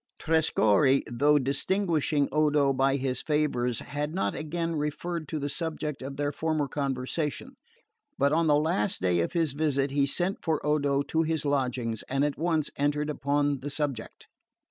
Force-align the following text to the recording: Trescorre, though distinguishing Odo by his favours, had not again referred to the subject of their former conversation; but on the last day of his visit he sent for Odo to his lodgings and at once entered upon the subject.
Trescorre, 0.17 1.03
though 1.05 1.37
distinguishing 1.37 2.27
Odo 2.31 2.73
by 2.73 2.95
his 2.95 3.21
favours, 3.21 3.81
had 3.81 4.15
not 4.15 4.33
again 4.33 4.75
referred 4.75 5.27
to 5.27 5.37
the 5.37 5.47
subject 5.47 6.01
of 6.01 6.17
their 6.17 6.31
former 6.31 6.67
conversation; 6.67 7.55
but 8.17 8.33
on 8.33 8.47
the 8.47 8.55
last 8.55 8.99
day 8.99 9.19
of 9.19 9.33
his 9.33 9.53
visit 9.53 9.91
he 9.91 10.07
sent 10.07 10.39
for 10.41 10.59
Odo 10.65 11.03
to 11.03 11.21
his 11.21 11.45
lodgings 11.45 12.01
and 12.09 12.25
at 12.25 12.35
once 12.35 12.71
entered 12.77 13.11
upon 13.11 13.59
the 13.59 13.69
subject. 13.69 14.25